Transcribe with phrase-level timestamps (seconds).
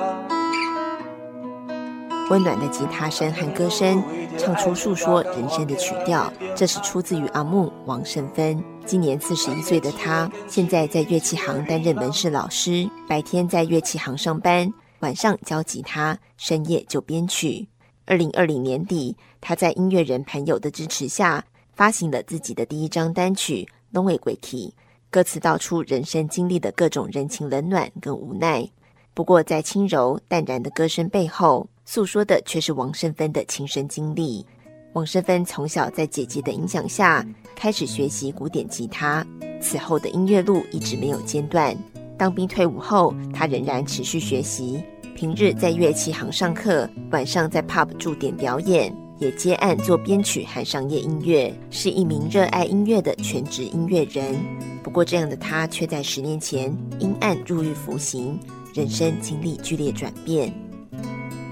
[2.29, 4.01] 温暖的吉他声和歌声，
[4.37, 6.31] 唱出诉说人生的曲调。
[6.55, 8.63] 这是出自于阿木王胜芬。
[8.85, 17.67] 今年四十一岁的他，现在在乐器行担任门市老师，白天在乐器行上班，晚上教吉他，深夜就编曲。
[18.05, 21.43] 二零二零年底，他在音乐人朋友的支持下，
[21.75, 23.67] 发行了自己的第一张单曲
[23.97, 24.69] 《Long Way Key》，
[25.11, 28.65] 歌词道出人生经历的各种人情冷暖跟无奈。
[29.13, 34.45] 不过，在轻柔淡然的歌声背后，诉说的却是王胜芬的亲身经历。
[34.93, 39.25] 王胜芬从小在姐姐的影响下，开始学习古典吉他，
[39.59, 41.75] 此后的音乐路一直没有间断。
[42.17, 44.81] 当兵退伍后，他仍然持续学习，
[45.13, 54.35] 平日在乐器行上课，晚上在 pub 驻点表演，也接案做编曲和商业音乐，是一名热爱音乐的全职音乐人。
[54.81, 58.39] 不过，这样的他却在十年前因案入狱服刑，
[58.73, 60.51] 人生经历剧烈转变。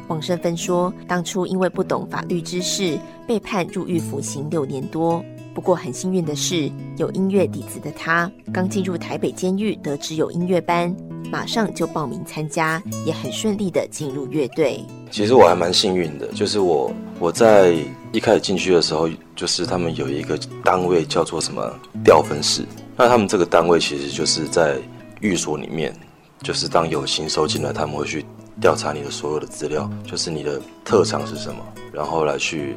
[0.08, 5.24] 王胜芬说：“当初因为不懂法律知识，被判入狱服刑六年多。
[5.54, 10.96] 不过很幸运的是，有音乐底子的他，刚进入台北监狱，得知有音乐班，
[11.32, 14.84] 马上就报名参加，也很顺利的进入乐队。
[15.12, 17.76] 其实我还蛮幸运的，就是我我在
[18.12, 21.72] 一开始进去的时候，就是他们有一个单位叫做什么
[22.04, 24.78] 调分室，那他们这个单位其实就是在
[25.20, 25.94] 寓所里面，
[26.42, 28.26] 就是当有新收进来，他们会去。”
[28.62, 32.76] 调查你的所有的资料，就是你的特长是什么，然后来去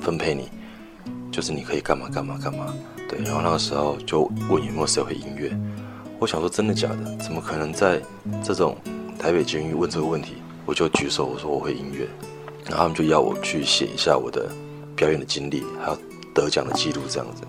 [0.00, 0.48] 分配你，
[1.32, 2.72] 就是你可以干嘛干嘛干嘛。
[3.08, 5.50] 对，然后那个时候就问有没有谁会音乐。
[6.20, 7.16] 我想说真的假的？
[7.16, 8.00] 怎么可能在
[8.44, 8.76] 这种
[9.18, 10.34] 台北监狱问这个问题？
[10.64, 12.06] 我就举手我说我会音乐，
[12.64, 14.50] 然后他们就要我去写一下我的
[14.96, 15.98] 表演的经历，还有
[16.34, 17.42] 得奖的记录这样子。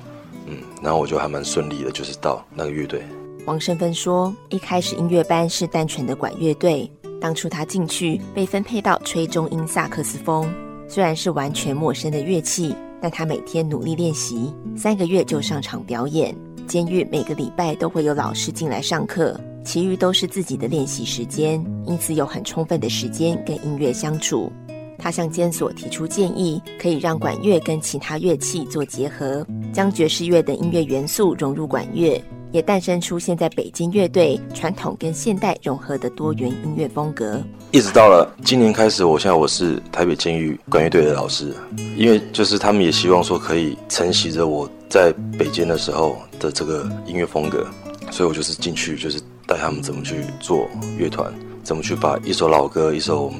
[0.47, 3.01] 嗯，然后我就还蛮顺利的，就是到那个乐队。
[3.45, 6.91] 王胜芬说，一开始音乐班是单纯的管乐队。
[7.21, 10.51] 当初他进去被分配到吹中音萨克斯风，
[10.87, 16.35] 虽然是完全陌生的乐器，但他每天努力练习，三个月就上场表演。
[16.67, 24.51] 监狱每个礼拜都会有老师进来上课，其余都是自己的练习时间，因此有很充分的时间跟音乐相处。
[24.97, 32.21] 他向监所提出建议，可以让管乐跟其他乐器做结合，将爵士乐的音乐元素融入管乐。
[32.51, 37.41] 也诞生出现在北京乐队传统跟现代融合的多元音乐风格。
[37.71, 41.53] 一直到了今年开始，我现在我是台北监狱管乐队的老师，
[41.97, 47.67] 因为就是他们也希望说可以承袭着我在北京的时候的这个音乐风格，
[48.09, 53.33] 所以我就是进去就是带他们怎么去做乐团，怎么去把一首老歌、一首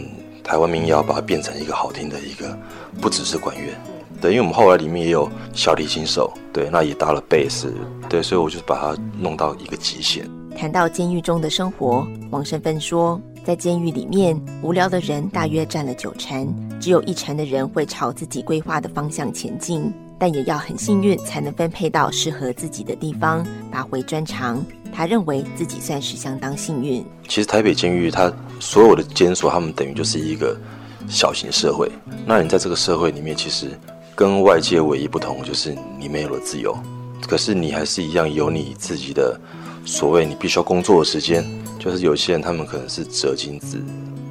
[0.46, 2.56] 台湾民谣，把它变成一个好听的一个，
[3.02, 3.74] 不只是管乐。
[4.22, 7.74] 对，因为我们后来里面也有小提琴手，对，那也搭了贝斯，
[8.08, 10.30] 对，所以我就把它弄到一个极限。
[10.56, 24.64] 谈到监狱中的生活，王胜芬说，在监狱里面，无聊的人大约占了九成，只有一成的人会朝自己规划的方向前进，但也要很幸运才能分配到适合自己的地方，发挥专长。
[24.94, 27.06] 他认为自己算是相当幸运。
[27.28, 30.58] 其实台北监狱，它所有的监所，他们等于就是一个
[31.10, 31.92] 小型社会。
[32.26, 33.72] 那你在这个社会里面，其实。
[34.18, 36.74] 跟外界唯一不同就是你没有了自由，
[37.28, 39.38] 可是你还是一样有你自己的
[39.84, 41.46] 所谓你必须要工作的时间。
[41.78, 43.78] 就是有些人他们可能是折金子、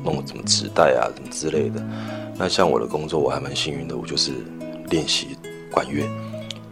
[0.03, 1.87] 弄什么纸袋啊什么之类的。
[2.39, 4.33] 那像我的工作，我还蛮幸运的，我就是
[4.89, 5.34] 练习
[5.75, 6.09] 管乐、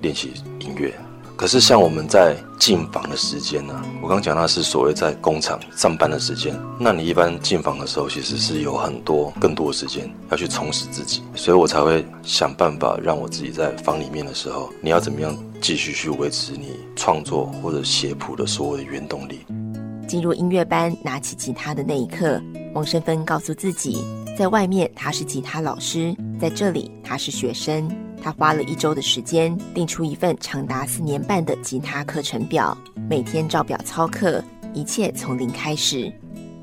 [0.01, 0.95] 练习音乐。
[1.35, 6.55] 可是像我们在进房的时间呢，我刚讲那是所谓在工厂上班的时间。
[6.79, 19.41] 那你一般进房的时候，其实是有很多更多的时间要去充实自己，所以我才会想办法让我自己在房里面的时候，你要怎么样继续去维持你创作或者写谱的所有的原动力。
[20.07, 22.41] 进入音乐班，拿起吉他的那一刻，
[22.75, 24.05] 王生芬告诉自己，
[24.39, 27.91] 在外面他是吉他老师，在这里他是学生。
[28.23, 32.77] 他花了一周的时间，定出一份长达四年半的吉他课程表，
[33.09, 34.43] 每天照表操课，
[34.73, 36.13] 一切从零开始。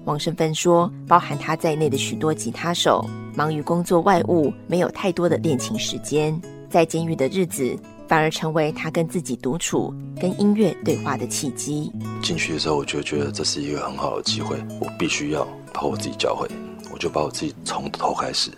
[0.05, 6.39] 王胜芬说，包含他在内的许多吉他手，忙于工作外务，没有太多的练琴时间。
[6.69, 7.77] 在监狱的日子，
[8.07, 11.91] 反而成为他跟自己独处、跟音乐对话的契机。
[12.21, 15.47] 进去的时候，我就觉得这是一个很好的机会，我必须要。
[15.71, 16.47] 把我自己教会，
[16.91, 18.49] 我就把我自己从头开始，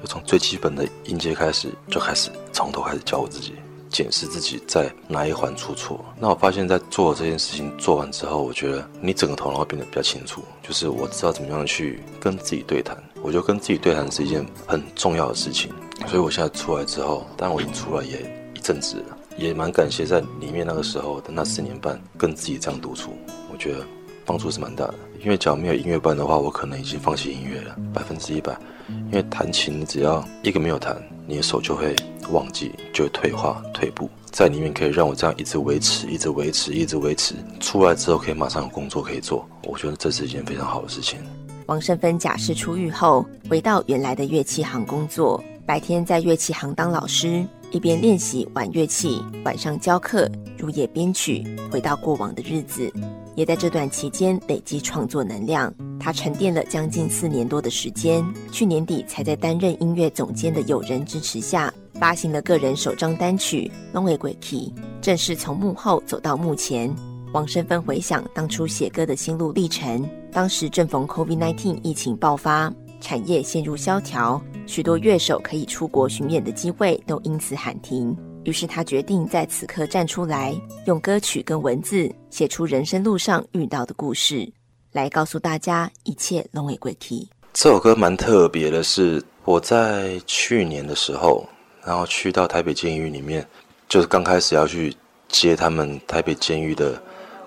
[0.00, 3.54] 就从最基本的音阶开始，就开始从头开始教我自己，
[3.90, 6.04] 检视自己在哪一环出错。
[6.18, 12.96] 那我发现，在做这件事情做完之后，我觉得你整个头脑会变得比较清楚，就是我知道怎么样去跟自己对谈。
[13.22, 15.72] 我觉得跟自己对谈是一件很重要的事情，
[16.06, 23.16] 所以我现在出来之后，当然我已经出来也一阵子了，也蛮感谢在里面那个时候的那四年半跟自己这样独处，
[23.52, 23.84] 我觉得
[24.24, 24.94] 帮助是蛮大的。
[25.20, 28.56] 因为假如没有音乐班的话，我可能已经放弃音乐了，百分之一百。
[28.88, 31.94] 因为弹琴，只要一个没有弹，你的手就会
[32.30, 34.08] 忘记，就会退化、退步。
[34.30, 41.18] 在里面可以让我这样一直维持、一直维持、一直维持，出来之后可以马上有工作可以做，我觉得这是一件非常好的事情。
[41.66, 52.90] 王胜芬假释出狱后，回到原来的乐器行工作，白天在乐器行当老师，一边练习玩乐器，晚上教课，入夜编曲，回到过往的日子。
[53.38, 58.20] 也在这段期间累积创作能量，他沉淀了将近四年多的时间，
[58.50, 66.92] 去年底才在担任音乐总监的友人支持下，发行了个人首张单曲《Long Way Key》，正式从幕后走到幕前。
[67.32, 78.16] 王生芬回想当初写歌的心路历程，当时正逢 COVID-19 疫情爆发，产业陷入萧条，许多乐手可以出国巡演的机会都因此喊停。
[78.48, 84.50] 于是他决定在此刻站出来，用歌曲跟文字写出人生路上遇到的故事，
[84.90, 87.28] 来告诉大家一切龙尾归期。
[87.52, 91.46] 这首歌蛮特别的，是我在去年的时候，
[91.84, 93.46] 然后去到台北监狱里面，
[93.86, 94.96] 就是刚开始要去
[95.28, 96.98] 接他们台北监狱的。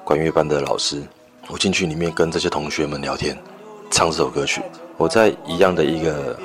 [0.03, 1.01] 管乐班的老师，
[1.47, 3.35] 我进去里面跟这些同学们聊天，
[3.89, 4.61] 唱这首歌曲。
[4.97, 6.37] 我在一样的一个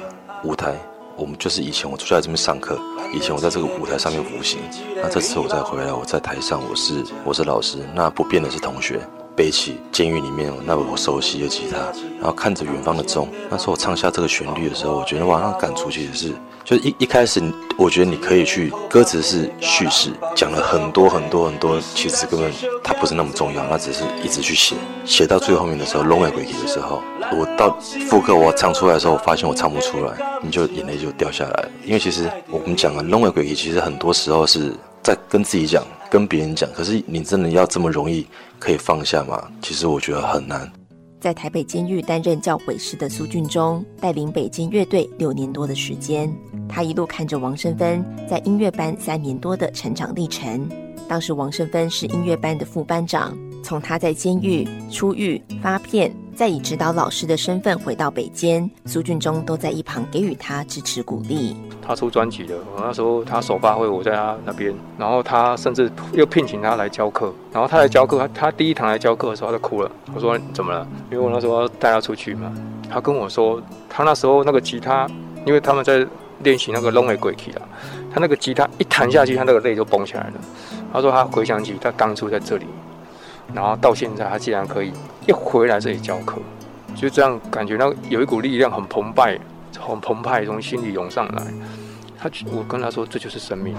[0.44, 0.74] 舞台，
[1.16, 2.78] 我们就是以前我住在这边上课，
[3.12, 4.58] 以前我在这个舞台上面服刑。
[4.96, 9.00] 那这次我再回来，我在台上，我是我是老师，那不变的是同学。
[9.34, 11.76] 背起监狱里面那我熟悉的吉他，
[12.18, 13.28] 然后看着远方的钟。
[13.50, 16.32] 那时候我唱下这个旋律的时候，我觉得哇，那感触其实是，
[16.64, 17.42] 就是一一开始，
[17.76, 22.50] 我觉得你可以去歌词是叙事，讲了很多很多很多，其实根本
[22.82, 24.74] 它不是那么重要，那只是一直去写，
[25.04, 27.02] 写到最后面的时候，Long Way 鬼 y 的时候，
[27.32, 27.76] 我到
[28.08, 30.12] 副歌我唱出来的时候，我发现我唱不出来，
[30.42, 31.70] 你就眼泪就掉下来了。
[31.84, 35.84] 因为其实我们讲了 Long Way 鬼其实很多时候是在跟自己讲。
[36.08, 38.24] 跟别人讲，可是你真的要这么容易
[38.60, 39.42] 可以放下吗？
[39.60, 40.70] 其实我觉得很难。
[41.20, 46.32] 在台北监狱担任教诲师的苏俊忠，带领北京乐队六年多的时间，
[46.68, 50.68] 他一路看着王胜芬在音乐班三年多的成长历程。
[51.08, 56.14] 当时王胜芬是音乐班的副班长，从他在监狱出狱发片。
[56.36, 61.56] 再以指导老师的身份回到北监，苏俊忠都在一旁给予他支持鼓励。
[61.80, 69.90] 他出专辑的，我那时候他首发会我在他那边，然后他甚至又聘请他来教课，然后他来教课，他他第一堂来教课的时候他就哭了。
[70.14, 70.86] 我说怎么了？
[71.10, 72.52] 因为我那时候带他出去嘛，
[72.90, 73.58] 他跟我说
[73.88, 75.08] 他那时候那个吉他，
[75.46, 76.06] 因为他们在
[76.40, 77.62] 练习那个 Long Way 鬼 key 啊，
[78.12, 80.32] 他那个吉他一弹下去，他那个泪就崩起来了。
[80.92, 82.66] 他说他回想起他当初在这里。
[83.54, 84.92] 然后到现在，他竟然可以
[85.26, 86.38] 一回来这里教课，
[86.94, 89.38] 就这样感觉到有一股力量很澎湃、
[89.78, 91.42] 很澎湃从心里涌上来。
[92.18, 93.74] 他，我跟他说，这就是生命，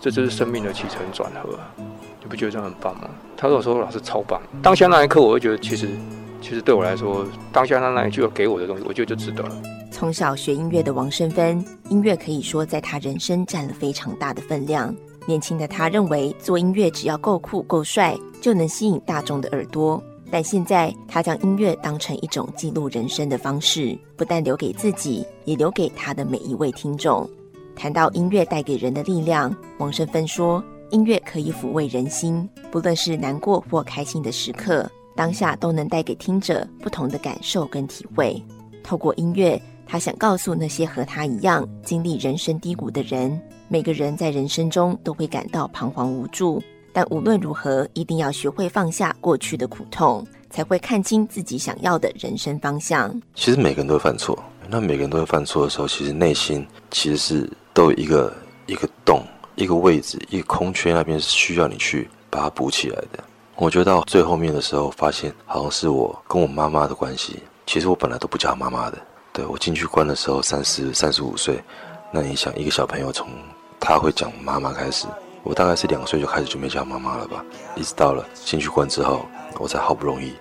[0.00, 3.08] 这就是生命的起承转合，你不觉得这样很棒吗？
[3.36, 5.88] 他说：“我说老师超棒。”当下那一刻，我会觉得，其实，
[6.40, 9.54] 其实对我来说，当下那那一句给我的东西，我觉得就值得了。
[9.90, 14.94] 从小学音乐的王胜芬，音乐可以说在他人生占了非常大的分量。
[15.26, 27.28] 年轻的他认为做音乐只要够酷够帅就能吸引大众的耳朵，但现在他将音乐当成一种记录人生的方式，不但留给自己，也留给他的每一位听众。
[27.76, 38.42] 谈到音乐带给人的力量，王胜芬说：“音乐可以抚慰人心，不论是难过或开心的时刻，当下都能带给听者不同的感受跟体会。
[38.82, 43.38] 透过音乐。”他想告诉那些和他一样经历人生低谷的人，
[43.72, 46.62] 每个人在人生中都会感到彷徨无助，
[46.92, 53.18] 但无论如何，一定要学会放下过去的苦痛，才会看清自己想要的人生方向。
[53.34, 54.38] 其实每个人都会犯错，
[54.68, 58.30] 那每个人都会犯错的时候，其实内心其实是都有一个
[58.66, 59.22] 一个洞、
[59.54, 63.24] 一个位置、一个空缺，那边是需要你去把它补起来的。
[63.56, 68.98] 我觉得到最后面的时候，发现好像是我跟我妈妈的关系，其实我本来都不叫妈妈的。
[69.32, 71.58] 对我进去关的时候，三十三十五岁，
[72.12, 73.26] 那你想一个小朋友从
[73.84, 75.08] 他会讲妈妈开始，
[75.42, 79.26] 我大概是两岁就开始就没叫妈妈了吧，一直到了进去关之后，
[79.58, 80.32] 我才好不容易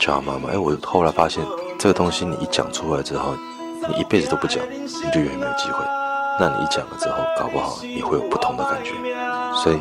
[0.00, 0.50] 叫妈妈。
[0.50, 1.44] 哎，我后来发现
[1.80, 3.34] 这个东西你一讲出来之后，
[3.88, 5.84] 你一辈子都不讲，你就永远没有机会。
[6.38, 8.92] 那你一讲了之后，搞不好你会有不同的感觉。
[9.62, 9.80] 所以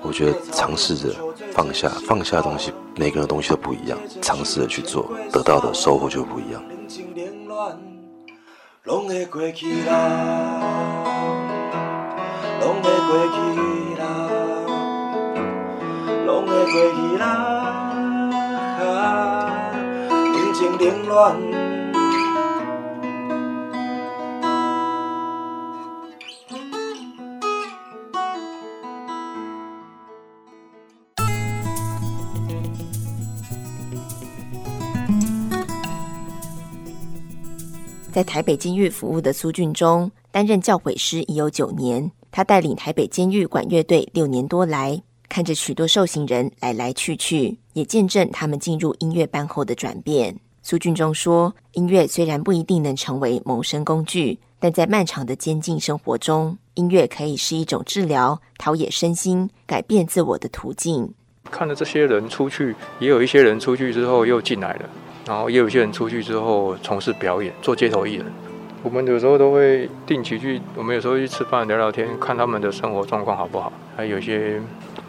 [0.00, 1.14] 我觉得尝试着
[1.52, 6.60] 放下，放下东西，每个人东西都不一样，尝试着去做，得到的收获就不一样。
[12.62, 13.58] 拢会过去
[13.98, 14.06] 啦，
[16.24, 17.26] 拢会过去啦，
[18.14, 18.86] 拢会过去啦，
[20.32, 21.12] 人情冷暖。
[38.12, 42.12] 在台北监狱服务的苏俊忠，担任教诲师已有九年。
[42.32, 50.34] 他带领台北监狱管乐队六年多来，看着许多受刑人来来去去，也见证他们进入音乐班后的转变。
[50.62, 61.12] 苏俊忠说：“音乐虽然不一定能成为谋生工具，但在漫长的监禁生活中，音乐可以是一种治疗、陶冶身心、改变自我的途径。”
[61.50, 64.88] 看着这些人出去，也有一些人出去之后又进来了。
[65.26, 68.26] 然后也有一些人出去之后从事表演，做街头艺人。
[68.82, 73.72] 我们有时候都会定期去，我们有时候去吃饭聊聊天，看他们的生活状况好不好。
[73.96, 74.60] 还有些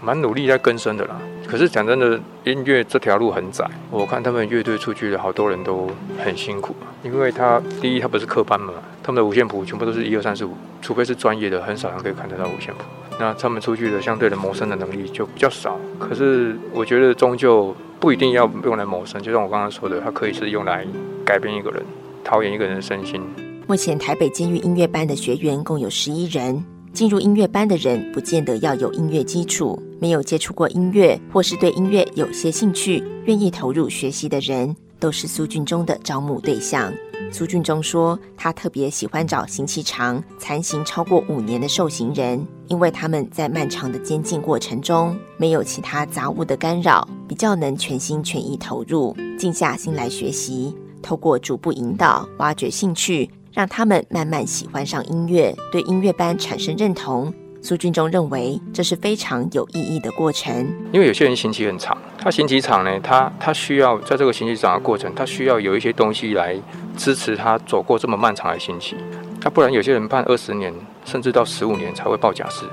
[0.01, 1.19] 蛮努力在更生的啦。
[1.47, 3.65] 可是讲真的，音乐这条路很窄。
[3.89, 5.89] 我看他们乐队出去的好多人都
[6.23, 12.83] 很辛苦，因为他第一他不是科班嘛，他们的五线谱全部都是一二三四五，除非是专业的，很少人可以看得到五线谱。
[13.19, 15.79] 那他们出去的相对的谋生的能力就比较少。
[15.99, 17.75] 可是我觉得终究。
[17.99, 20.85] 不一定要用来谋生，就像我刚刚说的，它可以是用来
[21.23, 21.81] 改变一个人、
[22.21, 23.23] 陶冶一个人的身心。
[23.65, 36.93] 目前台北监狱音乐班的学员共有十一人，进入音乐班的人不见得要有音乐基础，没有接触过音乐或是对音乐有些兴趣、愿意投入学习的人，都是苏俊中的招募对象。
[37.31, 50.75] 苏俊忠说：“他特别喜欢找刑期长、残刑超过五年的受刑人，因为他们在漫长的监禁过程中没有其他杂物的干扰，比较能全心全意投入，静下心来学习。
[51.01, 60.53] 透过逐步引导、挖掘兴趣，让他们慢慢喜欢上音乐，对音乐班产生认同。”苏俊忠认为这是非常有意义的过程，
[60.91, 66.57] 因为有些人刑期很长，他刑期长呢，他他需要在这个刑期长的过程，他需要有一些东西来
[66.97, 68.97] 支持他走过这么漫长的刑期。
[69.39, 70.73] 他不然有些人判二十年，
[71.05, 72.65] 甚至到十五年才会报假释。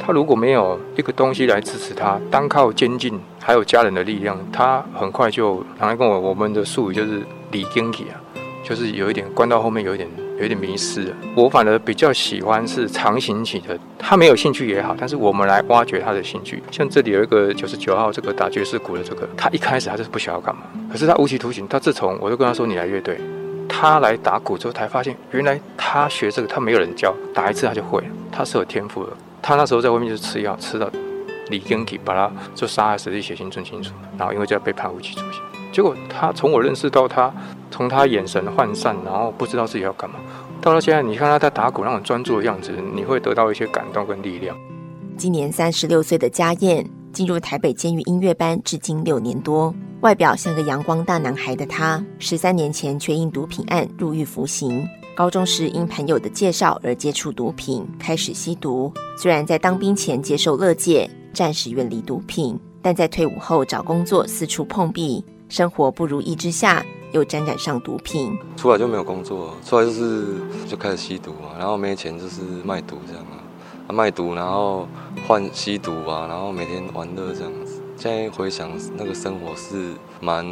[0.00, 8.18] 他如果没有一个东西来支持他，单靠监禁还有家人的力量，他很快就，拿来跟我我们的术语就是李经济啊，
[8.64, 10.08] 就是有一点关到后面有一点。
[10.36, 11.16] 有一点迷失了。
[11.36, 16.60] 我反而比较喜欢是长形起的，他没有兴趣也好，但是我们来挖掘他的兴趣。
[16.72, 21.68] 像这里有一个九十九号这个打爵士鼓的这个，他一开始他就是不想要干嘛，可是他无期徒刑。
[21.68, 23.16] 他自从我就跟他说你来乐队，
[23.68, 29.12] 他来打鼓之后才发现，原来他学这个他没有人教，打一次他就会了，他是有天赋的。
[29.40, 30.90] 他那时候在外面就是吃药，吃到
[31.48, 35.40] 李根体把他就杀害死地血清纯清楚，然后因为这样被判无期徒刑。
[35.70, 37.32] 结果他从我认识到他，
[37.74, 40.20] 从他眼神涣散，然后不知道自己要干嘛，
[40.62, 44.56] 到了现在，你看他在打鼓那种专注的样子，你会得到一些感动跟力量。
[45.16, 54.88] 今年三十六岁的家燕进入台北监狱音乐班，至今六年多，外表像个阳光大男孩的他，十三年前却因毒品案入狱服刑。
[55.16, 58.92] 高中时因朋友的介绍而接触毒品，开始吸毒。
[59.18, 65.24] 虽然在当兵前接受乐戒，暂时远离毒品，但在退伍后找工作四处碰壁。
[65.48, 68.36] 生活不如意之下，又沾染上毒品。
[68.56, 70.24] 出来就没有工作，出来就是
[70.66, 73.22] 就开始吸毒啊，然后没钱就是卖毒这样
[73.86, 74.88] 啊，卖毒然后
[75.24, 77.80] 换吸毒啊，然后每天玩乐这样子。
[77.96, 80.44] 现在回想那个生活是蛮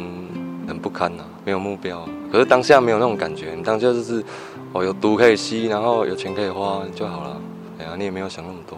[0.65, 2.07] 很不堪呐，没有目标。
[2.31, 4.23] 可是当下没有那种感觉，当下就是
[4.71, 7.41] 哦有毒可以吸，然后有钱可以花就好了。
[7.79, 8.77] 哎呀，你也没有想那么多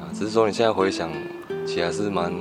[0.00, 1.10] 啊，只是说你现在回想
[1.66, 2.32] 起来是蛮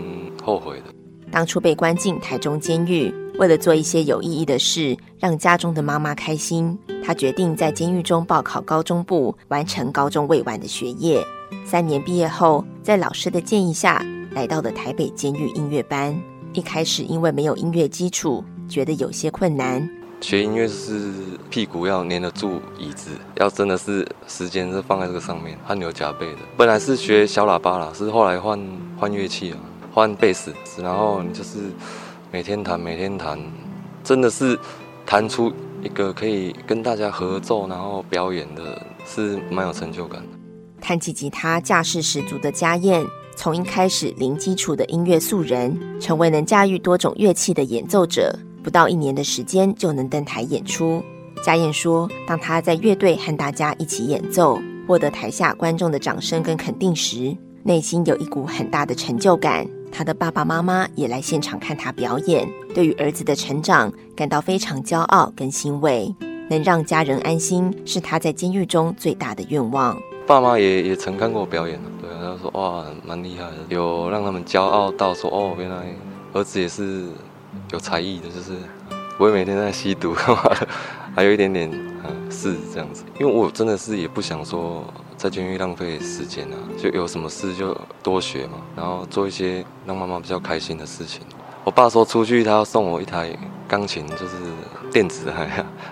[0.41, 0.84] 后悔的。
[1.29, 6.75] 当初被关进台中监狱，为了做一些有意义的事，让家中的妈妈开心，
[7.06, 11.24] 他决定在监狱中报考高中部，完成高中未完的学业。
[11.63, 16.20] 三年毕业后，在老师的建议下，来到了台北监狱音乐班。
[16.53, 19.88] 一开始因为没有音乐基础，觉得有些困难。
[20.20, 21.13] 学音乐是
[21.51, 26.39] 屁股要粘得住椅子，要真的是时间是放在这个上面，汗流浃背的。
[26.58, 28.60] 本来是学小喇叭啦，是后来换
[28.98, 29.58] 换乐器了。
[29.94, 31.58] 换贝斯，然后就是
[32.38, 33.36] 每天弹，每天弹，
[34.03, 34.56] 真的是
[35.08, 35.51] 弹出
[35.82, 40.27] 一个可以跟大家合奏，然后表演的，是蛮有成就感的。
[40.79, 43.03] 弹起吉他架势十足的家燕，
[43.36, 51.03] 从一开始零基础的音乐素人，成为能驾驭多种乐器的演奏者，不到一年的时间就能登台演出。
[51.44, 59.67] 家燕说，当他在乐队和大家一起演奏，获得台下观众的掌声跟肯定时，内心有一股很大的成就感。
[59.91, 66.13] 他的爸爸妈妈也来现场看他表演，对于儿子的成长感到非常骄傲跟欣慰。
[66.50, 69.98] 能让家人安心，是他在监狱中最大的愿望。
[70.25, 75.94] 爸妈也也曾看过我表演对，他说哇，蛮厉害的，有让他们骄傲到说哦，原来
[76.32, 77.03] 儿子也是
[77.72, 78.53] 有才艺的，就是
[79.17, 80.13] 不会每天在吸毒，
[81.13, 81.70] 还有一点点
[82.29, 83.03] 是这样子。
[83.20, 84.86] 因为我真的是也不想说
[85.18, 91.22] 在监狱浪费时间啊，就有什么事就多学嘛，然后做一些让妈妈比较开心的事情。
[91.64, 93.36] 我爸说出去他要送我一台
[93.68, 94.36] 钢琴，就是
[94.92, 95.34] 电子的，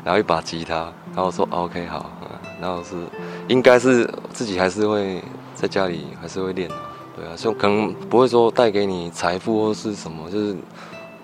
[0.06, 0.76] 然后一把吉他，
[1.08, 2.10] 然后我说 OK 好，
[2.62, 2.96] 然后是
[3.50, 5.22] 应该是自己还是会
[5.54, 6.76] 在家里还是会练的，
[7.18, 10.56] 对啊，就可能不会说带给你财富或是什么，就是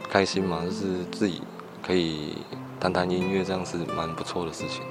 [0.09, 1.41] 开心嘛，就是自己
[1.85, 2.39] 可以
[2.79, 4.81] 弹弹音乐，这样是蛮不错的事情。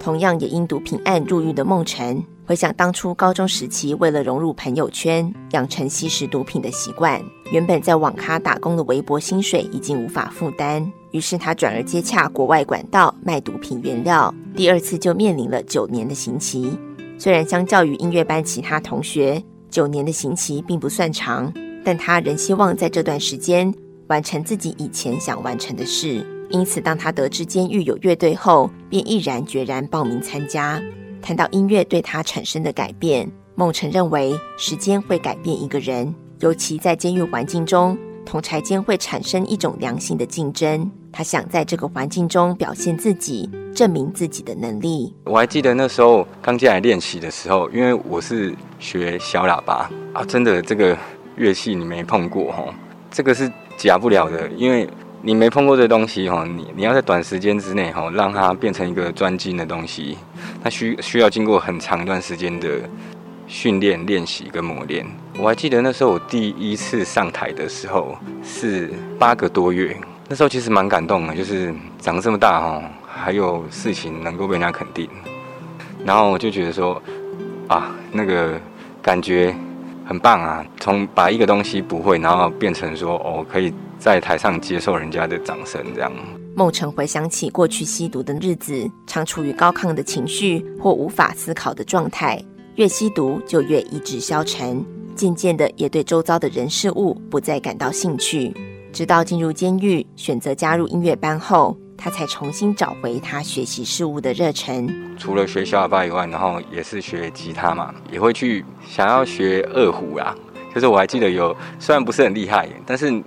[0.00, 7.22] 同样也因毒品案入狱的梦辰，回想当初高中时期，为了融入朋友圈，养成吸食毒品的习惯。
[7.52, 16.70] 原本在网咖打工的微薄薪水已经无法负担，于是他转而接洽国外管道卖毒品原料，第二次就面临了九年的刑期。
[17.18, 21.52] 虽然相较于音乐班其他同学，九年的刑期并不算长，
[21.84, 23.72] 但他仍希望在这段时间
[24.06, 26.24] 完成自己以前想完成的事。
[26.50, 30.82] 因此，当他得知监狱有乐队后，便毅然决然报名参加。
[31.22, 40.90] 谈到音乐对他产生的改变，孟辰认为时间会改变一个人，尤其在监狱环境中，同柴间会产生一种良性的竞争。
[41.12, 45.14] 他想在这个环境中表现自己，证明自己的能力。
[45.26, 50.98] 我还记得那时候刚进来练习的时候，因为我是学小喇叭啊，真的这个
[51.36, 52.74] 乐器你没碰过哈，
[53.08, 54.88] 这个是假不了的，因为。
[55.22, 60.16] 你没碰过这东西哈，你你要在短时间之内哈，让它变成一个专精的东西，
[60.64, 62.80] 它需需要经过很长一段时间的
[63.46, 65.06] 训练、练习跟磨练。
[65.38, 69.94] 我还记得那时候我第一次上台的时候是八个多月，
[70.26, 75.06] 那时候其实蛮感动的，就是长这么大哈，还有事情能够被人家肯定，
[76.02, 77.00] 然后我就觉得说
[77.68, 78.58] 啊，那个
[79.02, 79.54] 感觉
[80.06, 83.70] 很棒啊，从把一个东西不会，然后变成说哦可以。
[84.00, 86.10] 在台上接受人家的掌声，这样。
[86.56, 92.42] 梦成回想起过去吸毒的日子，常处于高亢的情绪或无法思考的状态，
[92.76, 94.82] 越吸毒就越意志消沉，
[95.14, 98.54] 渐渐的也对周遭的人事物不再感到兴趣。
[98.90, 104.88] 直到进入监狱，选择加入音乐班后，他才重新找回他学习事物的热忱。
[105.18, 110.34] 除了学小喇叭以外，然后也是学吉他嘛，也会去想要学二胡啊。
[110.74, 113.22] 就是我还记得有，虽然不是很厉害，但是。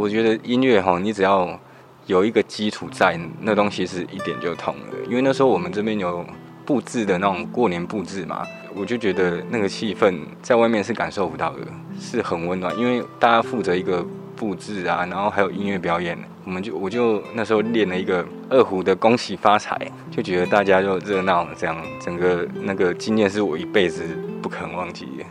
[0.00, 1.60] 我觉得音乐哈，你只要
[2.06, 4.84] 有一个基础在，那东西是一点就通了。
[5.06, 6.24] 因为那时候我们这边有
[6.64, 11.66] 布置的那种过年布置嘛，我就觉得那个气氛在外面是感受不到的，
[12.00, 12.74] 是很温暖。
[12.78, 14.02] 因为大家负责一个
[14.34, 19.76] 布置啊，然后还有音乐表演，我们就我就那时候练了一个二胡的恭喜发财，
[20.10, 24.02] 就觉得大家就热闹这样，整个那个经验是我一辈子
[24.40, 25.24] 不可能忘记的。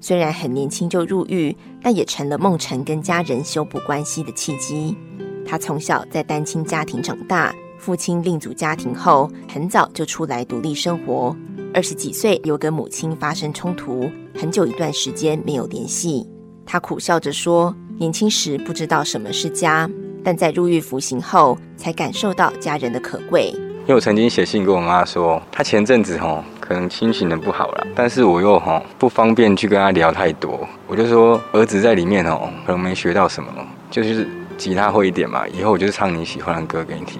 [0.00, 4.96] 虽然很年轻就入狱，但也成了孟辰跟家人修补关系的契机。
[5.44, 11.34] 他从小在单亲家庭长大，父亲另组家庭后，很早就出来独立生活。
[11.74, 16.26] 二十几岁又跟母亲发生冲突，很久一段时间没有联系。
[16.64, 19.88] 他苦笑着说：“年轻时不知道什么是家，
[20.22, 23.52] 但在入狱服刑后，才感受到家人的可贵。”
[23.88, 26.44] 因为我曾经写信跟我妈说，她前阵子吼。
[26.68, 33.50] 可能心情的不好了，但是我又哈不方便去跟他聊太多，我就说儿子在里面哦，可能没学到什么，
[33.90, 34.28] 就是
[34.58, 37.18] 吉他会一点嘛，以后我就唱你喜欢的歌给你听。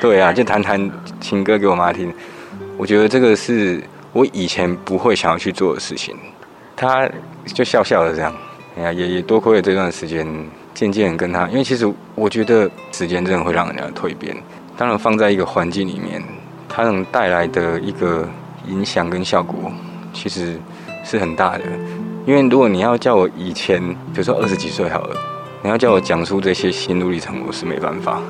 [0.00, 2.10] 对啊，就弹弹情歌给我妈听。
[2.78, 3.82] 我觉得这个是
[4.14, 6.16] 我以前不会想要去做的事情。
[6.74, 7.06] 他
[7.44, 8.34] 就笑笑的这样，
[8.78, 10.26] 哎呀，也也多亏了这段时间，
[10.72, 14.34] 渐渐跟他，因为其实我觉得时间真的会让人家蜕变。
[14.78, 16.22] 当然放在一个环境里面，
[16.68, 18.26] 它能带来的一个。
[18.68, 19.70] 影响跟效果
[20.12, 20.58] 其实
[21.04, 21.64] 是很大的，
[22.26, 23.80] 因为如果你要叫我以前，
[24.12, 25.16] 比如说二十几岁好了，
[25.62, 28.20] 你要叫我讲出这些心路历程，我是没办法。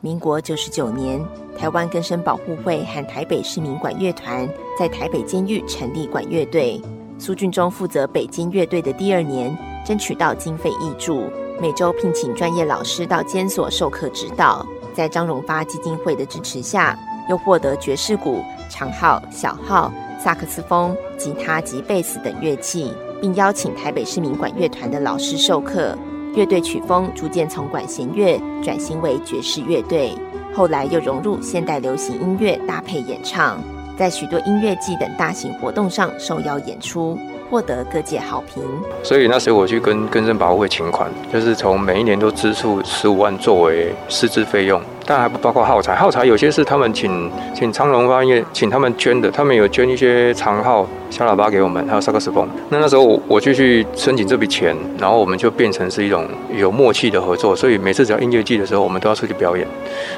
[0.00, 1.24] 民国九十九年，
[1.58, 6.80] 台湾根生保护会和台北市民管乐团在台北监狱成立管乐队。
[7.18, 14.66] 苏俊忠负责北京乐队的第二年，争取到经费挹注，每周聘请专业老师到监所授课指导。
[14.94, 16.98] 在张荣发基金会的支持下，
[17.30, 19.90] 又获得爵士鼓、长号、小号、
[20.22, 25.96] 萨克斯风、吉他及贝斯等乐器，并邀请台北市民管乐团的老师授课。
[26.34, 30.12] 乐队曲风逐渐从管弦乐转型为爵士乐队，
[30.54, 33.58] 后来又融入现代流行音乐搭配演唱，
[33.96, 37.18] 在许多音乐季等大型活动上受邀演出。
[37.48, 38.60] 获得各界好评，
[39.04, 45.94] 所以那时候我去跟根正保护会请款，就是从每一年都支出十五万作为师资费用，但还不包括耗材。
[45.94, 52.48] 耗材有些是他们请请昌隆发音请他们捐的，他们有捐一些长号、小喇叭给我们，还有萨克斯风。
[52.68, 59.64] 那那时候我我就去申请这笔钱，然后我们就变成是一种有默契的合作，所以每次只要音乐季的时候，我们都要出去表演，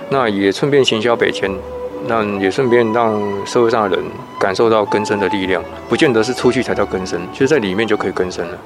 [0.09, 1.51] 那也顺便行销北迁。
[2.07, 4.05] 那也顺便让社会上的人
[4.39, 8.59] 感受到根生的力量，不见得是出去才叫根生，其实在里面就可以根生了。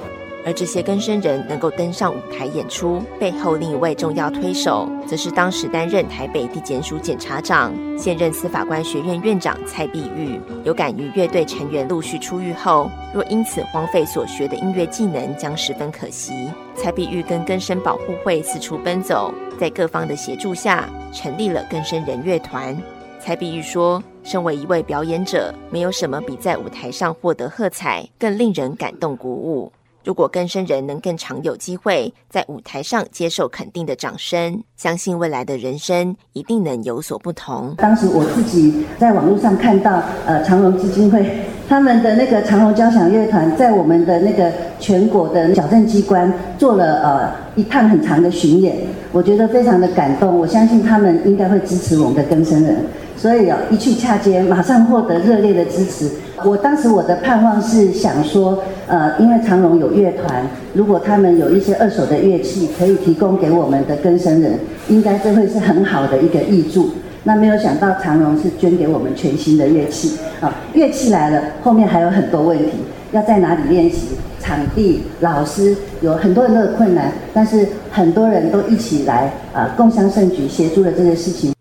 [0.45, 10.37] 而这些根生人能够登上舞台演出，背后另一位重要推手，则是当时担任台北地检署检察长、现任司法官学院院长蔡碧玉。
[10.65, 16.33] 有感于乐队成员陆续出狱后，若因此荒废所学的音乐技能，将十分可惜。
[16.75, 22.77] 蔡碧玉跟根生保护会四处奔走，在各方的协助下，成立了根生人乐团。
[23.25, 29.71] 蔡碧玉说：“身为一位表演者，没有什么比在舞台上获得喝彩更令人感动鼓舞。
[30.03, 41.25] 如果更生人能更常有机会在舞台上接受肯定的掌声，相信未来的人生一定能有所不同。”当时我自己在网络上看到，呃，长隆基金会
[41.69, 48.75] 他们的那个长隆交响乐团在我们的那个全国的矫正机关做了呃一趟很长的巡演，
[49.13, 50.37] 我觉得非常的感动。
[50.37, 52.85] 我相信他们应该会支持我们的更生人。
[53.23, 56.09] 所以啊，一去恰街，马上获得热烈的支持。
[56.43, 64.59] 我当时我的盼望是想说，呃，因为长隆有乐团，如果他们有一些二手的乐器可以提供给我们的更生人，
[64.89, 66.89] 应该这会是很好的一个益助。
[67.23, 72.71] 那没有想到长隆是捐给我们全新的乐器啊，乐器来了，后面还有很多问题，
[73.13, 74.07] 要在哪里练习？
[74.41, 81.52] 场地、老师，有很多人都有困难，但是很多人都一起来啊，共襄盛举，协助了这个事情。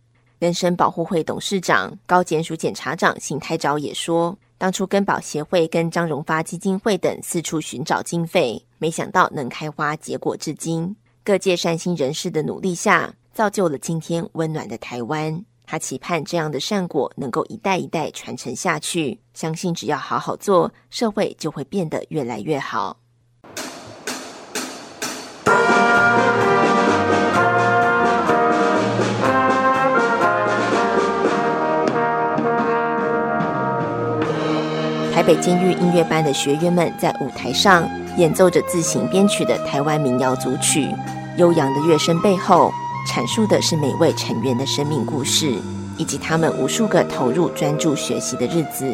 [0.42, 10.96] 根生保护会董事长、高检署检察长邢太昭也说，当初根保协会跟张荣发基金会等四处寻找经费，没想到能开花结果至今。
[11.22, 15.44] 各界善心人士的努力下，造就了今天温暖的台湾。
[15.64, 22.96] 他期盼这样的善果能够一代一代传承下去，相信只要好好做，社会就会变得越来越好。
[35.22, 40.92] 台北监狱音乐班的学员们在舞台上演奏着自行编曲的台湾民谣组曲，
[41.37, 42.72] 悠扬的乐声背后
[43.06, 45.54] 阐述的是每位成员的生命故事，
[45.96, 48.85] 以及他们无数个投入专注学习的日子。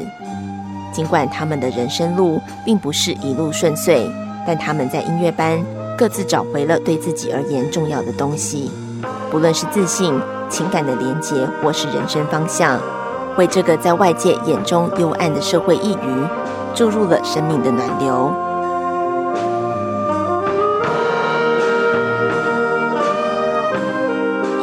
[0.93, 4.07] 尽管他们的人生路并不是一路顺遂，
[4.47, 5.59] 但他们在音乐班
[5.97, 8.71] 各自找回了对自己而言重要的东西，
[9.31, 12.79] 不论是自信、情感的连结，或是人生方向。
[13.39, 15.99] 为这个在外界眼中幽暗的社会一隅
[16.75, 18.35] 注入了生命的暖流。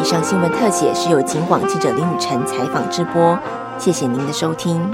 [0.02, 3.40] 以上新闻特写是由警广记者林雨辰采访直播，
[3.80, 4.94] 谢谢您的收听。